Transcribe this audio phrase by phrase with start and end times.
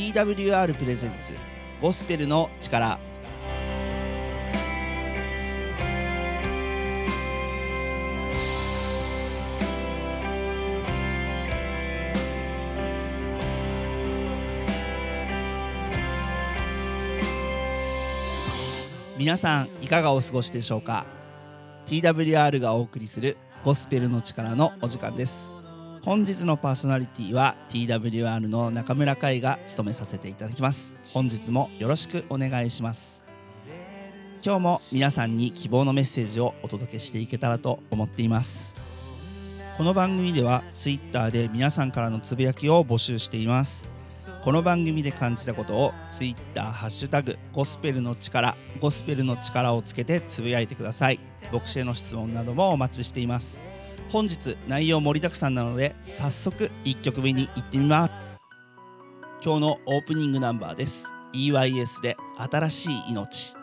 [0.00, 1.34] TWR プレゼンツ。
[1.78, 2.98] ゴスペルの力。
[19.18, 21.04] 皆さんいかがお過ごしでしょうか
[21.84, 23.36] ？TWR がお送りする
[23.66, 25.59] ゴスペルの力のお時間です。
[26.02, 30.96] 本日のパーソナリティは TWR の中村海が務めさせていただきます。
[31.12, 33.22] 本日もよろしくお願いします。
[34.42, 38.74] 今日も皆さんに希望のメッセージをお届けしていけたらと思っています。
[39.76, 43.90] この番組では Twitter で皆さんからのつぶやきを募集しています。
[44.42, 51.20] この番組で感じたことを Twitter ハッシュタグゴスペルの力ゴスペルの力をつけてつぶやいてください。
[51.52, 53.69] 牧師への質問などもお待ちしています。
[54.10, 58.12] 本日内容盛りだくさんなので早速1曲目に行ってみます。
[59.42, 61.06] 今日のオープニングナンバーです。
[61.32, 63.59] EYS で新しい命。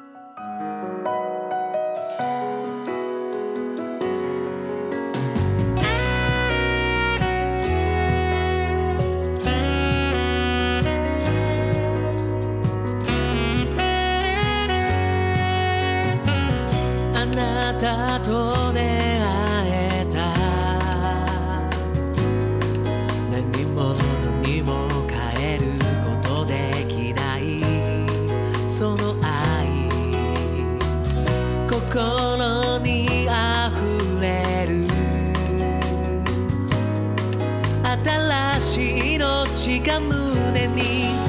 [39.58, 41.27] しが胸に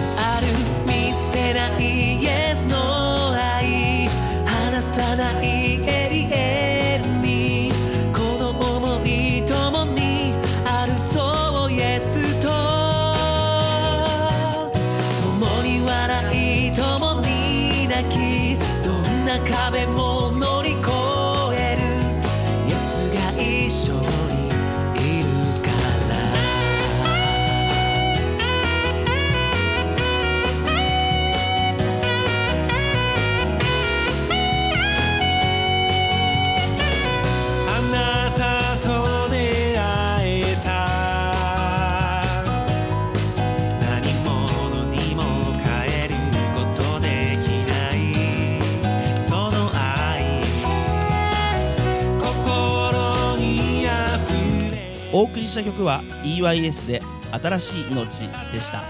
[55.18, 57.02] お送りした曲は EYS で
[57.32, 58.84] 新しい命でした。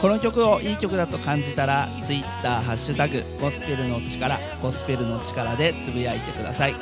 [0.00, 6.76] この曲をいい曲だと感じたら Twitter ハッシュタグゴスペルの力ゴスペルの力でつぶやいてください。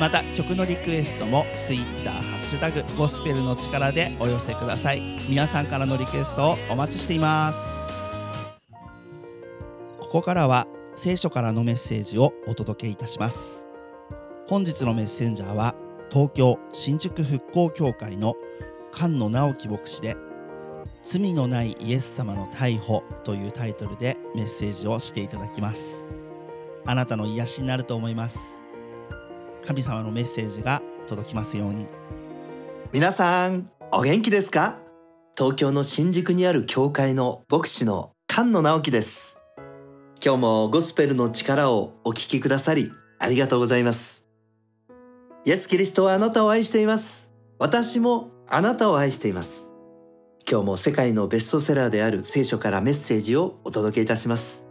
[0.00, 5.00] また曲のリクエストも Twitter ハッシュタグゴスペルの力でお寄せください。
[5.28, 7.60] 皆さんからのリクエストをお待ちしています。
[10.00, 10.66] ここからは
[10.96, 13.64] 聖書からのメッセージをお届けいたします。
[14.48, 15.76] 本日のメッセンジャーは
[16.10, 18.34] 東京新宿復興協会の
[18.92, 20.16] 菅野直樹牧師で
[21.06, 26.06] 「罪のないイエス様の逮捕」というタイトルでメッセージをしていただきます
[26.84, 28.60] あなたの癒しになると思います
[29.66, 31.86] 神様のメッセージが届きますように
[32.92, 34.78] 皆さん、お元気ですか？
[35.38, 39.40] 東京の新宿にある教会の牧師の菅野直樹です。
[40.22, 44.29] 今日もゴスペルの力をお聞きくださり、ありがとうございます。
[45.42, 47.32] イエス・キリストはあなたを愛しています。
[47.58, 49.72] 私もあなたを愛しています。
[50.50, 54.68] 今日も世界のベストセラーである聖書からメッセージをお届けいたします。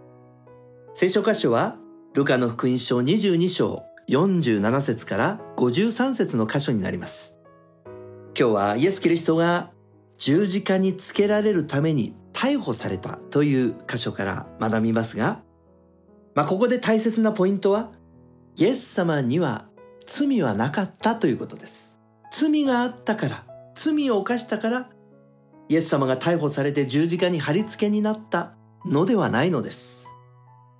[0.93, 1.77] 聖書箇所は、
[2.13, 7.39] ルカの福音書22章47節から53節の箇所になります。
[8.37, 9.71] 今日はイエス・キリストが
[10.19, 15.41] 十字架につけられるために逮捕されたという箇所から学びますが、
[16.35, 17.91] まあ、ここで大切なポイントは、
[18.55, 19.68] イエス様には
[20.11, 21.99] 罪はなかったということです。
[22.31, 24.89] 罪があったから、罪を犯したから、
[25.69, 30.07] イエス様が逮捕されて十字架に貼り付けになったのではないのです。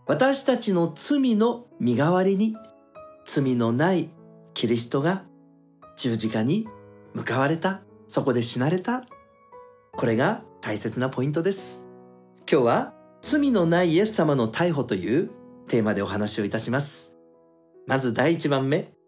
[0.08, 2.58] 私たちの罪の身代わりに、
[3.24, 4.10] 罪のない
[4.56, 5.24] キリストが
[5.96, 6.68] 十字架に
[7.14, 7.82] 向かわれた。
[8.08, 9.06] そこで死なれた。
[9.92, 11.88] これが大切なポイントです。
[12.52, 15.30] 今日は罪のないイエス様の逮捕という
[15.68, 17.16] テーマでお話をいたします。
[17.86, 18.99] まず第一番目。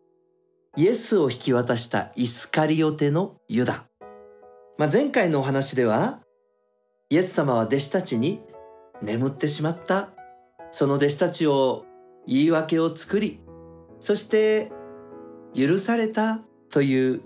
[0.78, 3.88] イエスを引き渡したイスカリオテのユダ。
[4.78, 6.22] まあ、前回のお話では、
[7.10, 8.40] イエス様は弟子たちに
[9.02, 10.12] 眠ってしまった。
[10.72, 11.84] その弟子たちを
[12.26, 13.42] 言い訳を作り、
[14.00, 14.72] そして
[15.54, 16.40] 許された
[16.70, 17.22] という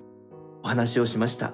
[0.64, 1.54] お話をしました。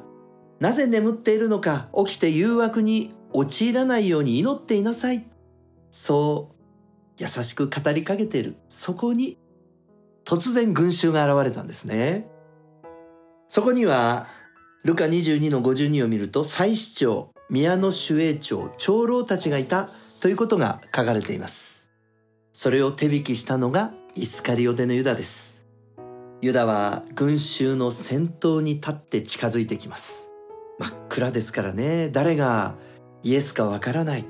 [0.61, 5.25] なぜ眠っているのか起きて誘惑に陥らないように祈っていなさい。
[5.89, 6.53] そ
[7.17, 8.55] う優しく語りかけている。
[8.69, 9.40] そこに
[10.25, 12.27] 突然群衆が現れたんですね。
[13.47, 14.27] そこには
[14.83, 19.89] ルカ22の52を見ると祭司長、宮の守衛長、長老たちがいた
[20.21, 21.89] ということが書かれています。
[22.53, 25.65] それを手引きしたのがイスカリオテのユダです。
[26.41, 30.31] ユダは群衆の先頭に立って近づいてきます。
[30.79, 32.75] 真っ暗ですからね、誰が
[33.23, 34.25] イエスかわからない。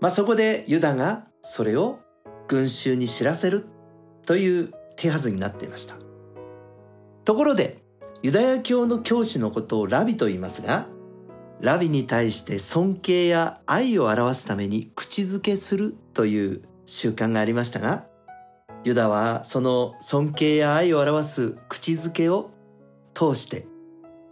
[0.00, 1.98] まあ、そこでユダがそれを
[2.46, 3.66] 群衆に知らせる
[4.26, 5.94] という手はずになっていました。
[7.24, 7.82] ところで、
[8.22, 10.86] ユダヤ教の教師のことをラビと言いますが、
[11.60, 18.06] ラビに対して尊敬や愛を表すために口づけするという習慣がありましたが、
[18.84, 22.50] ユダはその尊敬や愛を表す口づけを
[23.12, 23.66] 通して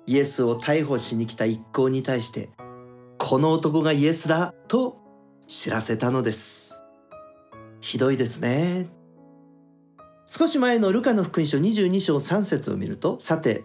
[0.06, 2.50] イエスを逮捕しに来た一行に対して
[3.18, 4.98] この男がイエスだと
[5.48, 6.80] 知らせたのです。
[7.80, 8.95] ひどいですね。
[10.28, 13.64] 少し前のルカの福音書22章3節を見ると、さて、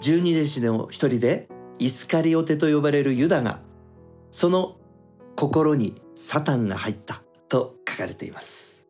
[0.00, 3.60] 十二弟子の一人でイスカリオテと呼ばれるユダが、
[4.32, 4.76] その
[5.36, 8.88] 心にサタンが入ったと書かれています。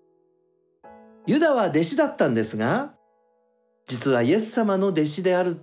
[1.26, 2.94] ユダは弟子だったんですが、
[3.86, 5.60] 実はイエス様の弟子である。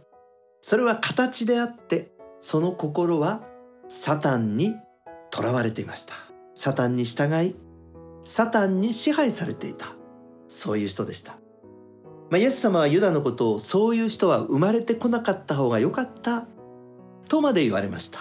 [0.62, 3.44] それは形であって、その心は
[3.88, 4.76] サタンに
[5.34, 6.14] 囚われていました。
[6.54, 7.56] サタンに従い、
[8.24, 9.99] サタンに支配されていた。
[10.50, 11.38] そういう人でした。
[12.30, 16.46] まあ、イエス様はユダのことをそういう人は生まれてこなかった方が良かった
[17.28, 18.20] とまで言われました。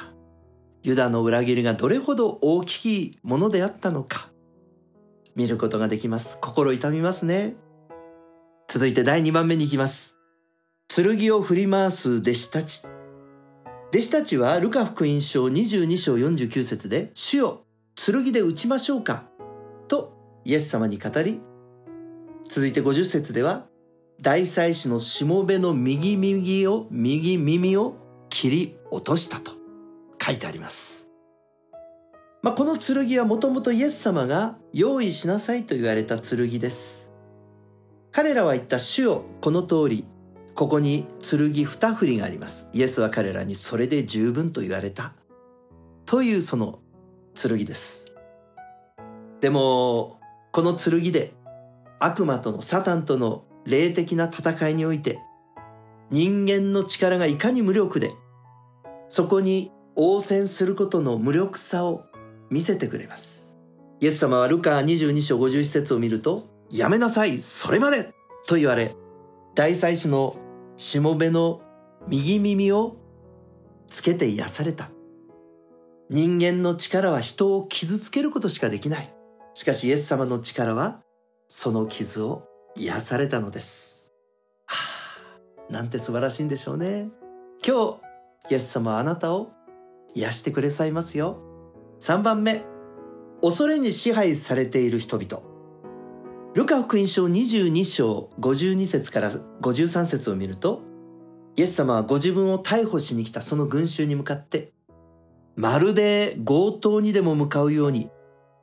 [0.83, 4.31] ユダの裏切りがどれほど大きいものであったのか
[5.35, 6.39] 見ることができます。
[6.41, 7.57] 心痛みますね。
[8.69, 10.19] 続いて第2番目に行きます。
[10.89, 12.87] 剣を振り回す弟子たち。
[13.91, 17.65] 弟子たちはルカ福音書22章49節で主よ
[17.95, 19.25] 剣で撃ちましょうか
[19.89, 20.13] と
[20.45, 21.41] イエス様に語り
[22.49, 23.67] 続いて50節では
[24.21, 27.97] 大祭司のしもべの右耳を右耳を
[28.31, 29.53] 切り落としたと
[30.21, 31.09] 書いてあります。
[32.43, 37.13] まあ、この剣はもともとイエス様が用意しなさいと言われた剣です。
[38.13, 40.05] 彼らは言った主よこの通り
[40.59, 42.69] ここに剣二振りがあります。
[42.73, 45.13] イエスは彼らにそれで十分と言われた。
[46.05, 46.81] というその
[47.41, 48.07] 剣です。
[49.41, 50.19] でも、
[50.51, 51.35] この剣で
[52.01, 55.19] 悪魔とのサタンとの霊的な戦いにおいて
[56.11, 58.13] 人間の力がいかに無力で
[59.09, 62.05] そこに応戦することの無力さを
[62.51, 63.57] 見せてくれます。
[64.01, 68.15] イエス様はルカ22章51節を見るとやめなさいそれまで
[68.47, 68.95] と言われ
[69.57, 70.37] 大祭司の
[70.77, 71.63] しもべの
[72.07, 72.97] 右耳を
[73.89, 74.91] つけて癒された。
[76.11, 79.13] 人間の力は人を傷つけることしかできない。
[79.55, 81.03] しかしイエス様の力は
[81.51, 82.47] その傷を
[82.77, 84.13] 癒されたのです。
[84.67, 84.77] は
[85.71, 87.09] あ、なんて素晴らしいんでしょうね。
[87.67, 87.99] 今
[88.49, 89.51] 日、イエス様はあなたを
[90.15, 91.39] 癒してくれさいますよ。
[92.01, 92.67] 3番目、
[93.43, 95.43] 恐れに支配されている人々。
[96.55, 99.31] ルカ福音書22章52節から
[99.63, 100.83] 53節を見ると、
[101.57, 104.75] イエス様はご自分を逮捕しに来たその群衆に向かって、
[105.57, 108.11] まるで強盗にでも向かうように、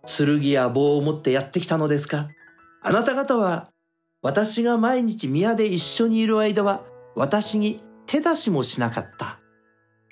[0.05, 2.29] 剣や棒を持ってやってきたのですか？
[2.87, 3.71] あなた方は、
[4.21, 6.83] 私が毎日宮で一緒にいる間は、
[7.15, 9.39] 私に手出しもしなかった。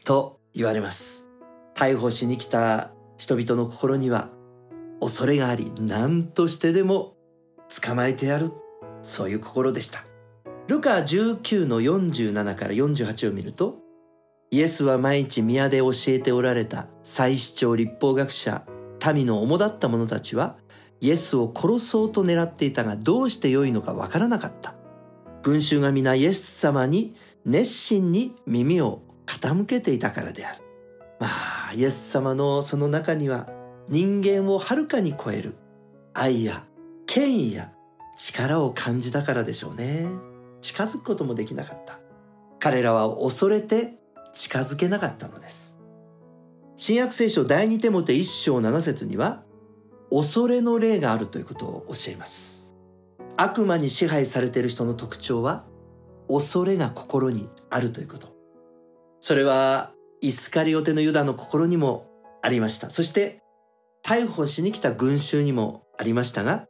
[0.06, 1.30] と言われます。
[1.75, 4.32] 逮捕しに来た人々の心には、
[5.00, 7.13] 恐れがあり、何としてでも
[7.84, 8.51] 捕まえてやる。
[9.03, 10.03] そういう心でした。
[10.68, 13.77] ルカ19の47から48を見ると、
[14.50, 18.65] イエスは毎日宮で教えておられた祭司長立法学者、
[19.13, 20.58] 民の主だった者たちは、
[21.04, 24.74] イエスを殺そうと狙っていたがどうして良いのかわからなかった。
[25.42, 27.14] 群衆が皆イエス様に
[27.46, 30.62] 熱心に耳を傾けていたからである。
[31.20, 31.28] ま
[31.72, 33.50] あ、イエス様のその中には
[33.90, 35.58] 人間をはるかに超える
[36.14, 36.64] 愛や
[37.06, 37.74] 権威や
[38.18, 40.08] 力を感じたからでしょうね。
[40.62, 42.00] 近づくこともできなかった。
[42.60, 43.96] 彼らは恐れて
[44.32, 45.82] 近づけなかったのです。
[46.78, 49.44] 新約聖書第二テモテ一章七節には
[50.12, 52.76] 恐れの霊があるということを教えます。
[53.38, 55.66] 悪魔に支配されている人の特徴は
[56.28, 58.28] 恐れが心にあるということ。
[59.20, 59.92] それは
[60.22, 62.08] イスカリオテのユダの心にも
[62.42, 62.90] ありました。
[62.90, 63.42] そして
[64.06, 66.68] 逮捕しに来た群衆にもありましたが、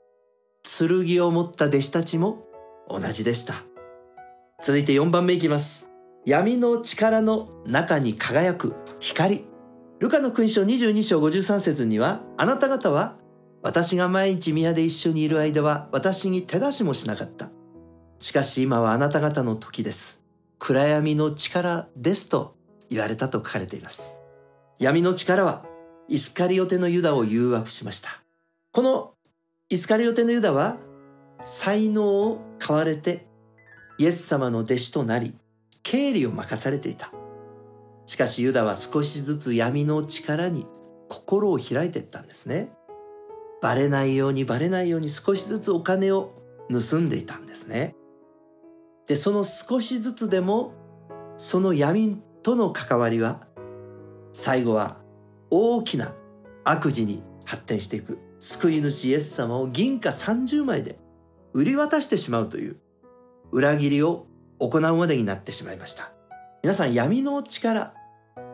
[0.64, 2.44] 剣を持った弟子たちも
[2.88, 3.56] 同じでした。
[4.62, 5.90] 続いて4番目いきます。
[6.26, 9.46] 闇の力の中に輝く光。
[10.00, 13.18] ルカの勲章22章53節には、あなた方は
[13.64, 17.50] 私が毎日宮で一緒にいる間は私に手出しもしなかった。
[18.20, 20.26] しかし今はあなた方の時です。
[20.60, 22.56] 暗闇の力ですと
[22.90, 24.20] 言われたと書かれています。
[24.80, 25.66] 闇の力は
[26.10, 28.22] イスカリオテのユダを誘惑しました。
[28.74, 29.14] この
[29.70, 30.76] イスカリオテのユダは
[31.46, 33.26] 才能を買われて
[33.98, 35.34] イエス様の弟子となり
[35.84, 37.14] 経理を任されていた。
[38.08, 40.68] しかしユダは少しずつ闇の力に
[41.08, 42.74] 心を開いていったんですね。
[43.64, 46.34] バレないようにバレないように少しずつお金を
[46.70, 47.96] 盗んでいたんですね。
[49.08, 50.74] で、その少しずつでも
[51.38, 53.48] その闇との関わりは
[54.34, 54.98] 最後は
[55.50, 56.14] 大きな
[56.66, 58.20] 悪事に発展していく。
[58.40, 61.00] 救い主イエス様を銀貨30枚で
[61.54, 62.76] 売り渡してしまうという
[63.54, 64.28] 裏切りを
[64.60, 66.12] 行うまでになってしまいました。
[66.64, 67.94] 皆さん闇の力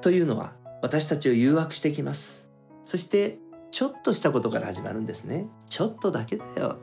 [0.01, 2.51] というのは私たちを誘惑してきます。
[2.85, 3.39] そして
[3.71, 5.47] ちょっとしたことから始まるんですね。
[5.69, 6.79] ちょっとだけだよ。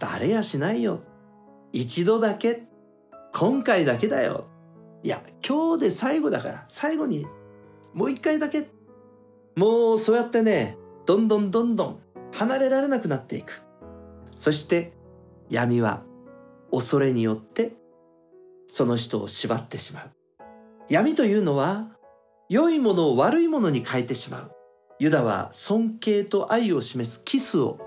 [0.00, 1.00] バレやしないよ。
[1.72, 2.64] 一度だけ。
[3.32, 4.46] 今回だけだよ。
[5.02, 6.64] いや今日で最後だから。
[6.68, 7.26] 最後に
[7.94, 8.68] もう一回だけ。
[9.56, 12.00] もうそうやってねどんどんどんどん
[12.32, 13.62] 離れられなくなっていく。
[14.36, 14.92] そして
[15.48, 16.02] 闇は
[16.72, 17.72] 恐れによって
[18.68, 20.10] その人を縛ってしまう。
[20.88, 21.88] 闇というのは
[22.48, 24.52] 良いものを悪いものに変えてしまう。
[25.00, 27.80] ユダは尊敬と愛を示すキスを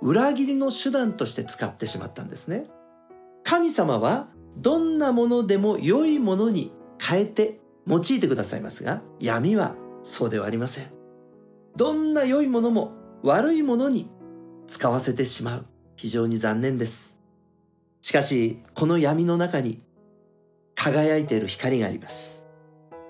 [0.00, 2.66] 裏切りの手段として使ってしまったんですね。
[3.42, 10.92] 神様はどんなものでも良いものに変えて用いてくださいますが闇はそうではありません。
[11.76, 12.92] どんな良いものも
[13.24, 14.08] 悪いものに
[14.68, 15.66] 使わせてしまう。
[15.96, 17.18] 非常に残念です。
[18.02, 19.82] しかしこの闇の中に
[20.76, 22.46] 輝いている光があります。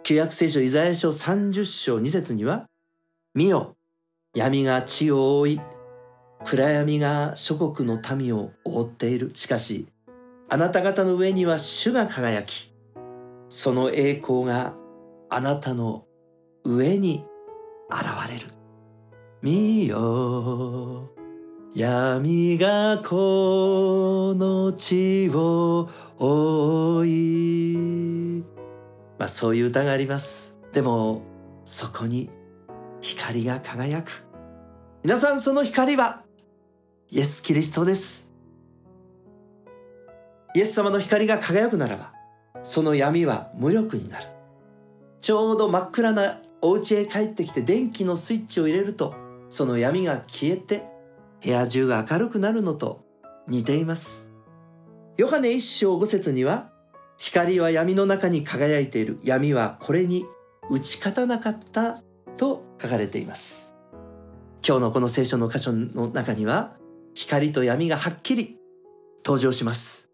[0.04, 2.66] 旧約聖書イザヤ書30章2節には
[3.34, 3.76] 見よ
[4.34, 5.60] 闇が地を覆い
[6.44, 9.86] 暗闇が諸国の民を覆っているしかし
[10.48, 12.72] あなた方の上には主が輝き
[13.48, 14.74] その栄光が
[15.28, 16.06] あなたの
[16.64, 17.24] 上に
[17.90, 18.46] 現れる。
[19.42, 21.10] 見よ、
[21.74, 28.44] 闇がこの地を覆い。
[29.18, 30.58] まあそういう歌があります。
[30.72, 31.22] でも、
[31.64, 32.30] そこに
[33.02, 34.24] 光が輝く。
[35.02, 36.22] 皆さんその光は、
[37.10, 38.32] イエス・キリストです。
[40.54, 42.12] イエス様の光が輝くならば、
[42.62, 44.26] その闇は無力になる。
[45.20, 49.16] ちょうど真っ暗なお家へ帰ってきて電気のスイッチを入れると、
[49.48, 50.84] その闇が消えて
[51.42, 53.04] 部屋中が明るくなるのと
[53.48, 54.32] 似ています。
[55.16, 56.70] ヨハネ一章五節には、
[57.18, 59.18] 光は闇の中に輝いている。
[59.24, 60.24] 闇はこれに
[60.70, 62.00] 打ち勝たなかった
[62.36, 63.74] と書かれています。
[64.66, 66.76] 今日のこの聖書の箇所の中には、
[67.14, 68.58] 光と闇がはっきり
[69.24, 70.10] 登場します。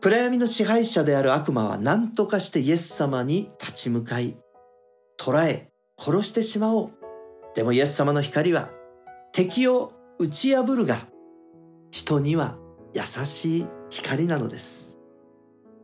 [0.00, 4.36] 暗闇の支配者である悪魔は何とかしてイエス様に立ち向かい、
[5.16, 6.90] 捕らえ、殺してしまおう。
[7.54, 8.70] でもイエス様の光は
[9.32, 10.98] 敵を打ち破るが、
[11.90, 12.58] 人には
[12.92, 14.98] 優しい光なのです。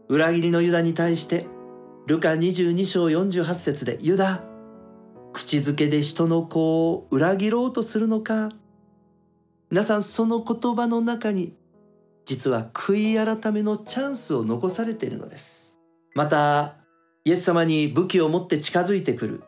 [0.08, 1.46] 裏切りのユダに対して、
[2.06, 4.44] ルカ22章48節で、ユダ、
[5.32, 8.50] 口づけで人の子を裏切ろうとするのか。
[9.70, 11.54] 皆さんその言葉の中に
[12.30, 15.80] 実は悔い改めのチャンスを残されているのです。
[16.14, 16.76] また、
[17.24, 19.42] イエス様に武器を持って近づいてくる、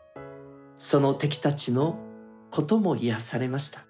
[0.77, 1.97] その敵たちの
[2.51, 3.85] ことも癒されました。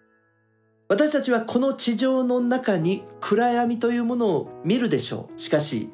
[0.89, 5.39] 私たちはこの地上の中に暗闇というものを見るでしょう。
[5.39, 5.89] しかし、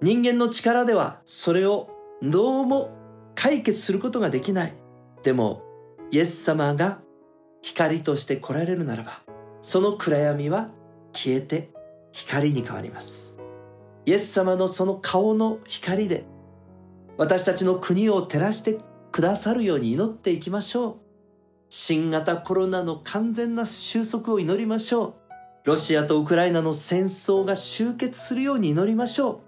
[0.00, 1.90] 人間の力ではそれを
[2.22, 2.96] どうも
[3.34, 4.72] 解決することができない。
[5.24, 5.62] でも、
[6.10, 7.00] イエス様が
[7.62, 9.22] 光として来られるならば、
[9.62, 10.70] その暗闇は
[11.14, 11.70] 消えて
[12.12, 13.40] 光に変わります。
[14.04, 16.26] イエス様のその顔の光で
[17.16, 18.78] 私たちの国を照らして
[19.12, 20.96] くださるように祈っていきましょう。
[21.70, 25.14] 新型コロナの完全な収束を祈りましょう。
[25.64, 29.40] ロシアとウクライナの戦争が終結するように祈りましょう。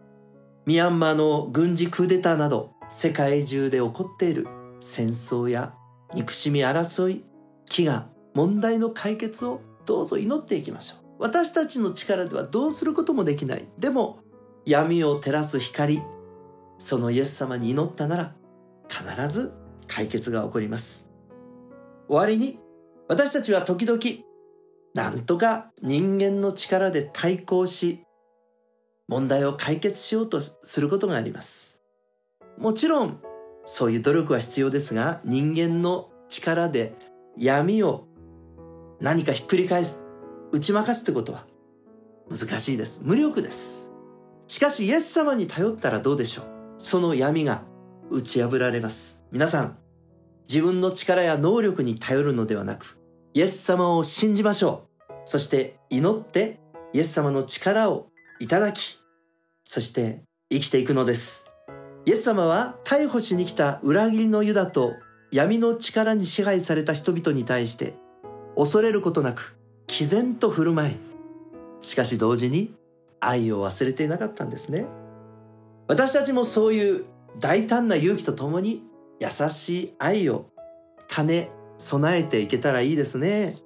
[0.64, 4.48] ミャンマーの軍事クーデターなど世界中で起こっている
[4.86, 5.74] 戦争や
[6.14, 7.24] 憎しみ争い、
[7.68, 10.98] 飢餓、問題の解決をどうぞ祈っていきましょう。
[11.18, 13.66] 私たちの力ではどうすることもできない。
[13.78, 14.20] でも
[14.64, 16.00] 闇を照らす光、
[16.78, 18.34] そのイエス様に祈ったなら
[18.88, 19.52] 必ず
[19.88, 21.10] 解決が起こります。
[22.08, 22.60] 終わりに
[23.08, 24.00] 私たちは時々
[24.94, 28.04] なんとか人間の力で対抗し
[29.08, 31.82] 問題を解決しようとすることがあります。
[32.56, 33.20] もちろん
[33.66, 36.94] そういう努力は必要ですが人間の力で
[37.36, 38.06] 闇を
[39.00, 40.02] 何かひっくり返す、
[40.52, 41.44] 打ち負かすってことは
[42.30, 43.02] 難しいです。
[43.04, 43.92] 無力です。
[44.46, 46.46] しかしイエス様に頼ったらどうでしょう
[46.78, 47.64] その闇が
[48.10, 49.24] 打ち破られます。
[49.32, 49.78] 皆さん、
[50.48, 53.00] 自分の力や能力に頼るのではなく、
[53.34, 55.12] イエス様を信じましょう。
[55.24, 56.60] そして祈って
[56.92, 58.06] イエス様の力を
[58.38, 59.00] いただき、
[59.64, 61.55] そして生きていくのです。
[62.06, 64.94] イエス様は逮捕しに来た裏切りのユダと
[65.32, 67.96] 闇の力に支配された人々に対して
[68.56, 69.58] 恐れることなく
[69.88, 70.96] 毅然と振る舞い、
[71.82, 72.72] しかし同時に
[73.18, 74.86] 愛を忘れていなかったんですね。
[75.88, 77.04] 私たちもそういう
[77.40, 78.84] 大胆な勇気とともに
[79.20, 80.46] 優しい愛を
[81.08, 83.56] 兼ね備えていけたらいいですね。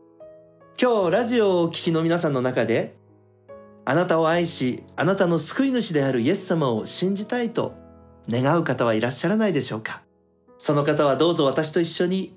[0.81, 2.97] 今日ラジオをお聞きの皆さんの中で
[3.85, 7.79] あなたを愛し、あなたの救い主であるイエス様を信じたいと
[8.31, 10.03] 願う方はいらっしゃらないでしょうか？
[10.59, 12.37] その方はどうぞ私と一緒に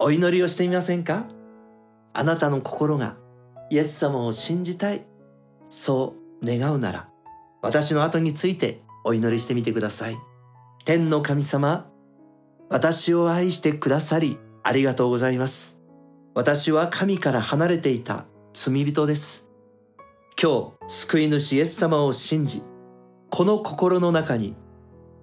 [0.00, 1.26] お祈りをしてみませんか？
[2.12, 3.16] あなたの心が
[3.70, 5.06] イエス様を信じたい。
[5.68, 7.08] そう願うなら
[7.62, 10.16] 私の後についてお祈りしてみてください。
[10.84, 11.88] 天の神様、
[12.68, 15.82] 私を愛してくださりありがとうございます。
[16.34, 19.50] 私は神から離れていた罪人です。
[20.42, 22.62] 今日、救い主イエス様を信じ、
[23.30, 24.56] この心の中に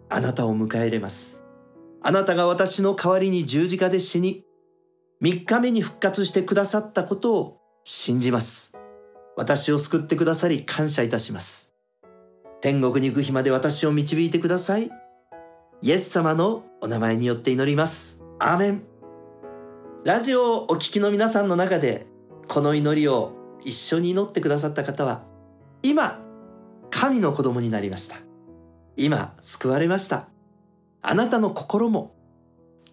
[0.10, 1.44] あなたを迎え入れます。
[2.02, 4.44] あなたが私の代わりに十字架で死に、
[5.22, 8.78] 三日目に復活してくださったことを信じます。
[9.36, 11.76] 私を救ってくださり感謝いたします。
[12.62, 14.90] 天国に行く日まで私を導いてください。
[15.82, 18.24] イエス様のお名前によって祈ります。
[18.40, 18.84] アーメン。
[20.04, 22.08] ラジオをお聞きの皆さんの中で、
[22.48, 25.24] この祈りを一緒に祈ってくださった方は、
[25.84, 26.20] 今、
[26.90, 28.29] 神の子供になりました。
[29.00, 30.28] 今、救われました。
[31.02, 32.14] あなたの心も、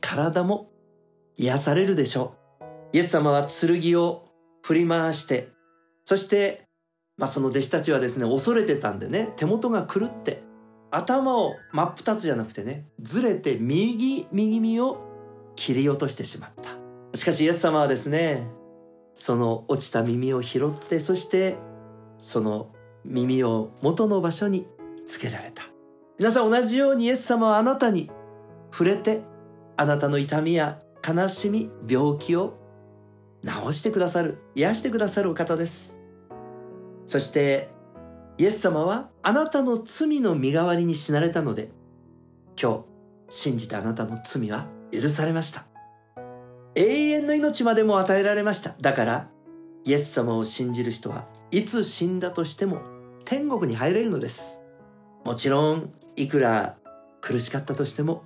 [0.00, 0.70] 体も
[1.36, 2.96] 癒されるでしょう。
[2.96, 4.28] イエス様は剣を
[4.62, 5.48] 振り回して、
[6.04, 6.62] そして、
[7.16, 10.44] まあその弟子たちはですね、恐れてたんでね、手元が狂って、
[10.92, 15.02] 頭を真っ二つじゃなくてね、ずれて右、右身を
[15.56, 17.18] 切り落としてしまった。
[17.18, 18.46] しかしイエス様はですね、
[19.14, 21.56] その落ちた耳を拾って、そして
[22.18, 22.72] その
[23.04, 24.68] 耳を元の場所に
[25.08, 25.75] つけられた。
[26.18, 28.10] 皆さん同じようにイエス様はあなたに
[28.72, 29.22] 触れて、
[29.76, 32.58] あなたの痛みや悲しみ、病気を
[33.44, 36.00] 治してくださる、癒してくださるお方です。
[37.04, 37.68] そして、
[38.38, 41.70] イエス様はあなたの罪の身代わりに死なれたので、
[42.60, 42.84] 今日、
[43.28, 45.66] 信じたあなたの罪は許されました。
[46.74, 48.74] 永遠の命までも与えられました。
[48.80, 49.28] だから、
[49.84, 52.80] イエス様を信じる人はいつ死んだとしても
[53.24, 54.62] 天国に入れるのです。
[55.24, 56.76] もちろん、いくら
[57.20, 58.24] 苦しかったとしても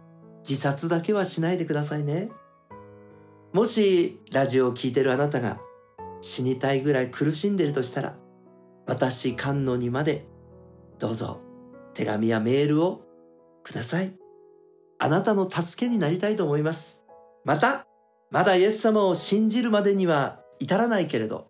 [0.48, 2.30] 自殺だけはしないでくださいね。
[3.52, 5.60] もしラジオを聞いてるあなたが
[6.20, 8.16] 死にたいぐらい苦しんでるとしたら、
[8.86, 10.26] 私観音にまで
[10.98, 11.40] どうぞ
[11.94, 13.02] 手紙やメールを
[13.62, 14.12] ください。
[14.98, 17.06] あなたの助けになりたいと思います。
[17.44, 17.86] また、
[18.30, 21.48] まだイエス様を信じるまでには至らないけれど、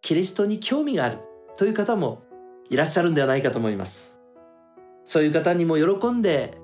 [0.00, 1.18] キリストに興味がある
[1.56, 2.22] という方も
[2.68, 4.21] いらっしゃるんではないかと思います。
[5.04, 6.58] そういう方にも喜んで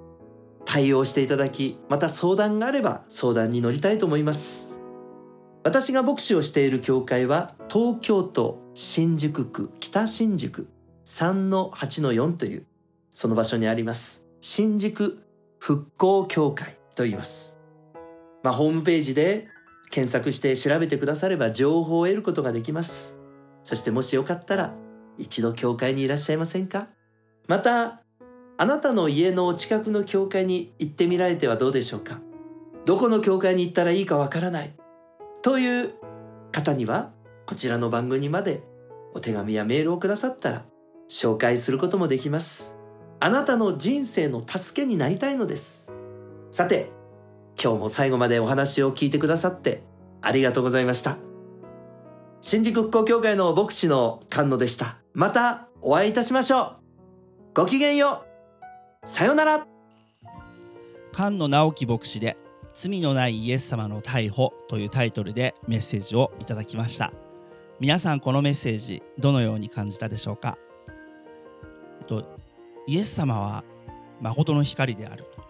[0.65, 4.81] 対応していただき、また相談があれば相談に乗りたいと思います。
[5.65, 10.69] 私が牧師をしている教会は東京都新宿区北新宿
[11.05, 12.67] 3-8-4という
[13.13, 14.29] その場所にあります。
[14.41, 15.21] 新宿
[15.59, 17.59] 復興協会と言います。
[18.43, 19.49] まあ、ホームページで
[19.91, 23.19] 検索して調べてくだされば情報を得ることができます。
[23.65, 24.75] そしてもしよかったら
[25.17, 26.89] 一度教会にいらっしゃいませんか？
[27.49, 28.03] また、
[28.61, 32.21] あなたの家の近くの教会に行ってみられてはどうでしょうか？
[32.85, 34.75] どこの教会に行ったらいいかわからない？
[35.43, 35.95] という
[36.51, 37.13] 方には、
[37.47, 38.65] こちらの番組まで
[39.15, 40.65] お手紙やメールをくださったら
[41.09, 42.77] 紹介することもできます。
[43.21, 45.93] あなたの人生の助けになりたいのです。
[46.51, 46.91] さて、
[47.63, 49.85] 今日も最後までお話を聞いてくださって
[50.21, 51.19] ありがとうございました。
[52.41, 54.97] 新宿復興協会の牧師の菅野でした。
[55.15, 56.77] またお会いいたしましょう。
[57.55, 58.28] ごきげんよう。
[59.05, 59.67] さよなら。
[61.15, 62.37] 菅野直樹牧師で
[62.75, 67.13] 「罪のないイエス様の逮捕」というタイトルでメッセージをいただきました。
[67.81, 70.59] 皆さんこのメッセージどのように感じたでしょうか、
[72.01, 72.25] えっと、
[72.87, 73.65] イエス様は
[74.21, 75.43] 誠の光であると。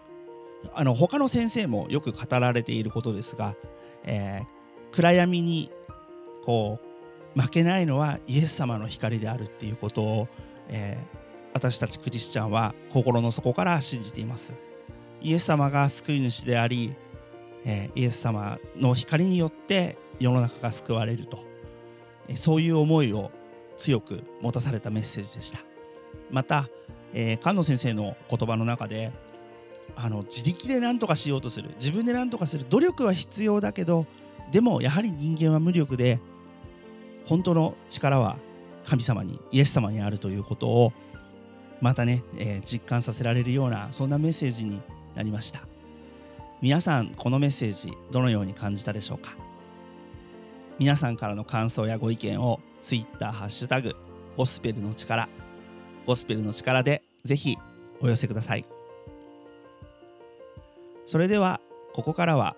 [0.73, 3.55] あの他の先生もよく語られていることですが、
[4.03, 4.59] えー
[4.91, 5.69] 暗闇に
[6.45, 6.79] こ
[7.35, 10.27] う負けないのはイエス様の光であるっていうことを、
[10.69, 11.18] えー
[11.53, 14.53] 私たちクリスチャンは心の底から信じています。
[15.21, 16.95] イエス様が救い主であり
[17.65, 21.43] えーイエス様の光によって世の中が救われると、
[22.27, 23.31] えーそういう思いを
[23.77, 25.59] 強く持たされたメッセージでした。
[26.29, 26.69] また、
[27.13, 29.11] えー菅野先生の言葉の中で
[29.95, 31.71] あの自力で何とかしようとする。
[31.79, 32.65] 自分で何とかする。
[32.69, 34.05] 努力は必要だけど
[34.51, 36.19] でもやはり人間は無力で
[37.25, 38.37] 本当の力は
[38.85, 40.93] 神様にイエス様にあるということを
[41.81, 44.81] またね、えー実感させられるようなそんなメッセージに
[45.15, 45.61] なりました。
[46.61, 49.35] 皆さんこのメッセージどのように感じたでしょうか？
[50.77, 53.95] 皆さんからの感想やご意見を Twitter ハッシュタグ
[54.35, 55.29] ゴスペルの力
[56.05, 57.57] ゴスペルの力でぜひ
[58.01, 58.65] お寄せください。
[61.05, 61.59] それでは
[61.93, 62.55] ここからは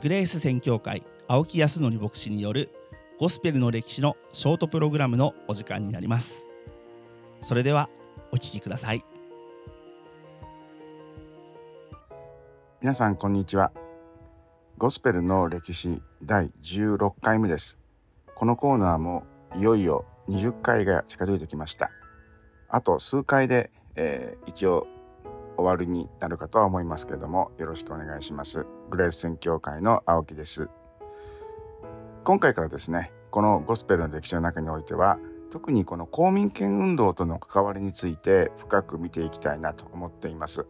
[0.00, 2.70] グレース宣教会青木康則牧師による
[3.18, 6.46] ゴスペルの歴史のショートプログラムのお時間になります。
[7.42, 7.88] それでは
[8.34, 9.00] お聞きください。
[12.80, 13.70] 皆さんこんにちは。
[14.76, 17.78] ゴスペルの歴史第16回目です。
[18.34, 19.22] このコーナーも
[19.56, 21.92] いよいよ20回が近づいてきました。
[22.68, 24.88] あと数回で、えー一応
[25.56, 28.66] 終わりになるかとは思いますけれどもよろしくお願いします。
[28.90, 30.68] グレース宣教会の青木です。
[32.24, 35.20] 今回からですねこのゴスペルの歴史の中においては
[35.54, 40.66] 特にこの公民権運動との関わりについて深く見ていきたいなと思っています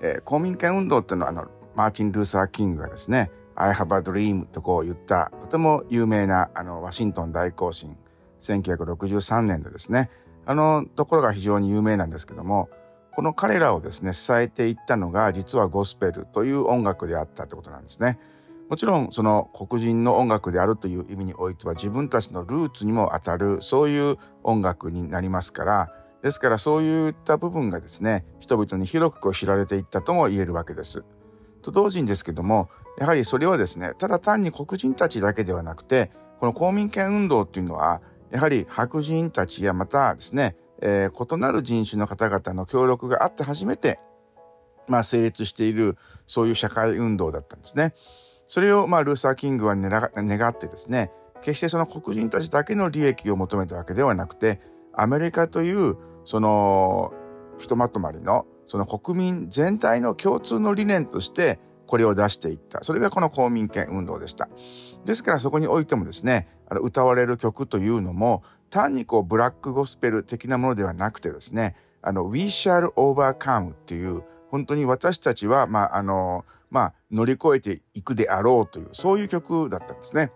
[0.00, 7.98] えー公民権運動っていうのはあのマーチン・ルーサー・キングがですね「I have a dream」とこう言ったとても有名なあのワシントン大行進
[8.40, 10.08] 1963年のですね
[10.46, 12.70] あのところが非常に有名なんですけども
[13.14, 18.18] この彼らをですね支えていったのが実はゴスペルという音楽であったってことなんですね。
[18.68, 31.04] もちろんその黒人の音楽であるという意味においては自分たちのルーツにもあたるそういう音楽になりますからですからそういった部分がですね人々に広く知られていったとも言えるわけです。
[31.60, 38.00] と同時にですけどもやはりそれはですねただ単に黒人たちだけではなくてこの公民権運動っていうのは
[38.30, 44.00] やはり白人たちやまたですね、えー異なる人種の方々の協力があって初めて
[44.88, 45.96] まあ成立している
[46.26, 47.94] そういう社会運動だったんですね。
[48.46, 54.60] それをまあルーサー・キングは願ってですね決してその黒人たちだけの利益を求めたわけではなくて
[54.92, 57.12] アメリカというその
[57.58, 62.82] ひとまとまりのその国民全体の共通の理念としてこれを出していった。
[62.82, 64.48] それがこの公民権運動でした。
[65.04, 80.32] ですからそこにおいてもですねあの歌われる曲というのも単にこうブラックゴスペル的なものではなくてですねあの We shall overcome っていう本当に私たちはまああのまあ乗り越えていくであろうというそういう曲だったんですね。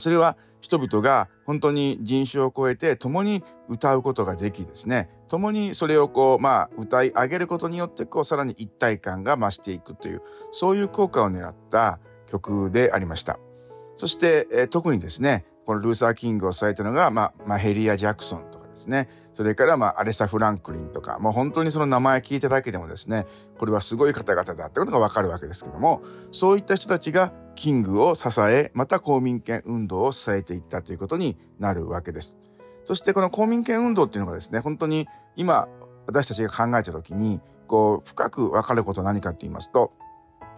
[0.00, 13.38] それは人々が本当に人種を超えて共に歌うことができですね共にそれをこうまあ歌い上げることによってこうさらに一体感が増していくというそういう効果を狙った曲でありました
[13.96, 23.26] そして、えー特にですねこのルーサー・キングを支えたのが、まあ、マヘリア・ジャクソンですねそれから、まあ、アレサ・フランクリンとかもう本当にその名前聞いただけでもですね
[23.58, 32.36] これはすごい方々だってことがわかるわけですけどもそういった人たちがキングを支えまた公民権運動を支えていったということになるわけです。
[32.84, 35.68] そしてこの公民権運動っていうのがですね本当に今
[36.06, 39.92] 私たちが考えた時にこう深く分かることは何かって言いますと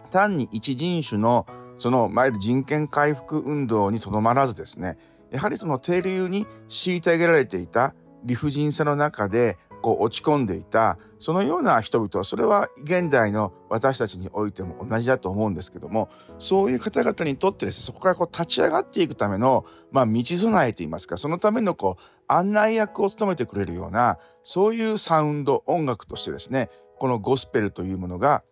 [0.09, 1.45] 単に一人種の
[1.77, 4.97] そのいわゆる人権回復運動にとどまらずですね
[5.31, 7.93] やはりその低流に虐げられていた
[8.27, 16.09] 理不尽さの中でこう落ち込んでいたそのような人々それは現代の私たちにおいても同じだと思うんですけども
[16.39, 28.43] そういう方々にとってですねそこからこう立ち上がっていくための、まあ、道備えといいますかそのためのこう案内役を務めてくれるようなそういうサウンド音楽としてですねこのゴスペルというものが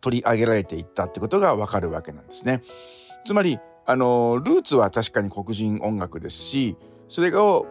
[0.00, 2.62] 取り上げられていったってことがわかるわけなんですね。
[3.24, 6.76] つまりあのルーツは確かに黒人音楽ですし
[7.08, 7.66] それを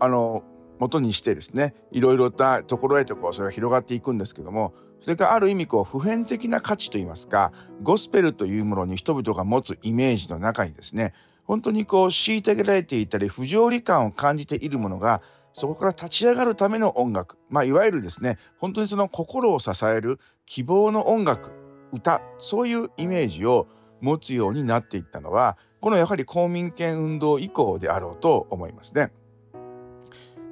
[0.00, 0.42] あの
[0.80, 11.14] 元にしてですねいろいろなところへとこうそれが広がっていくんですけどもそれがある意味こう普遍的な価値といいますかゴスペルというものに人々が持つイメージの中にですね
[11.44, 21.52] 本当にこう虐げられていたり不条理感を感じているものがそこから立ち上がるための音楽まあいわゆるですね本当にその心を支える希望の音楽
[21.92, 23.68] 歌そういうイメージを
[24.00, 29.12] 持つようになっていったのはこのやはり公民権運動以降であろうと思いますね。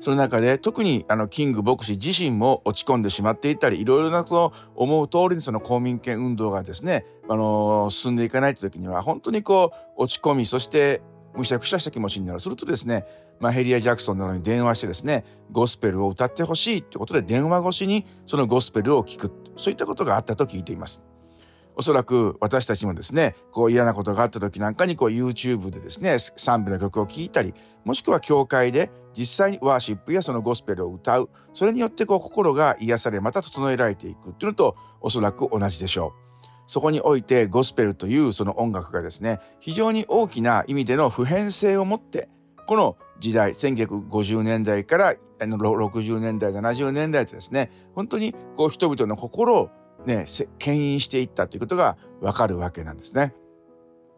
[0.00, 11.02] その中で特にあのキング牧師自身も落ち込んでしまっていたりいろいろなその思う通りにその公民権運動がですね、あの進んでいかないという時には本当にこう落ち込みそして
[11.34, 13.04] むしゃくしゃした気持ちになるするとですね、
[13.40, 21.02] まあ、ヘリア・ジャクソンなどに電話してですねゴスペルを歌ってほしいってことで電話越しにそのゴスペルを聞くそういったことがあったと聞いています。
[21.78, 31.30] おそらく私たちもですね、こう嫌なことがあった時なんかにこう YouTube でですね、賛美の曲を聴いたり、もしくは教会で実際にワーシップやそのゴスペルを歌う。
[31.52, 36.28] それによってこう心が癒され、また整えられていくっていうのとおそらく同じでしょう。
[36.68, 42.28] そこにおいてゴスペルというその音楽がですね、非常に大きな意味での普遍性を持って、
[42.68, 49.70] この時代、1950年代から60年代、70年代とですね、本当にこう人々の心を
[50.06, 50.26] ね、
[50.58, 53.34] 牽引していったということがわかるわけなんですね。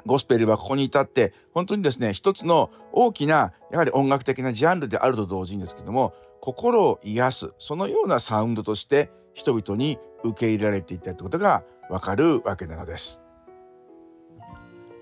[0.07, 13.23] ゴスペルはここに至って、本当にですね、一つの大きな、やはり音楽的なジャンルであると同時にですけども、心を癒す、そのようなサウンドとして人々に受け入れられていったということがわかるわけなのです。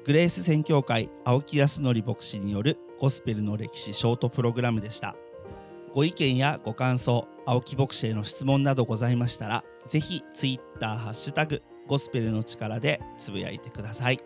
[0.05, 5.15] グレース宣教会青木康則牧師によるゴスペルの歴史ショートプログラムでした。
[5.95, 14.21] ご意見やご感想、青木牧師への質問などございましたら、ぜひツイッターハッシュタグゴスペルの力でつぶやいてください。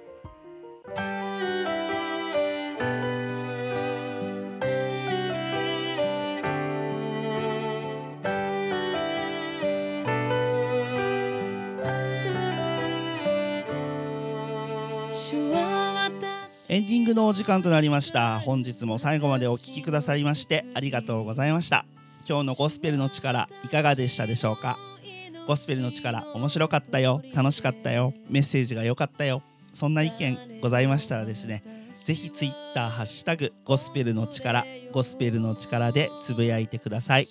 [16.69, 18.39] エンディングのお時間となりました。
[18.41, 21.85] 本日も最後までお聴きくださいましてありがとうございました。
[22.27, 24.79] 今日のゴスペルの力いかがでしたでしょうか？
[25.47, 27.21] ゴスペルの力面白かったよ。
[27.35, 28.15] 楽しかったよ。
[28.31, 29.43] メッセージが良かったよ。
[29.73, 37.27] そんな意見ございましたらですねぜひツイッターハッシュタグゴスペルの力ゴスペルの力でつぶやいてください。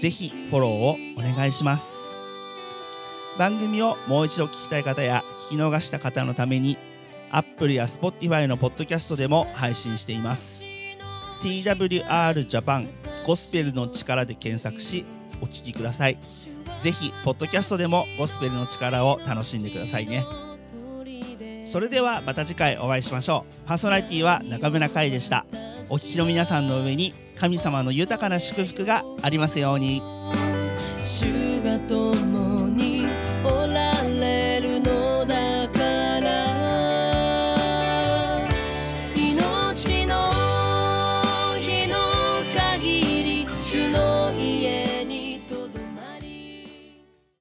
[0.00, 1.92] ぜひフォローをお願いします。
[3.38, 6.76] 番組をもう一度聞きたい方や聞き逃した方のために
[7.30, 10.64] Apple や Spotify のポッドキャストでも配信しています。
[11.42, 12.88] TWR Japan
[13.24, 15.04] ゴスペルの力で検索し
[15.40, 16.18] お聞きください。
[16.82, 20.24] ぜひポッドキャストでもゴスペルの力を楽しんでくださいね。
[21.64, 23.68] それではまた次回お会いしましょう。
[23.68, 25.46] パーソナリティは中村海でした。
[25.90, 30.02] お聞きの皆さんの上に神様の豊かな祝福がありますように。
[30.98, 31.78] 主が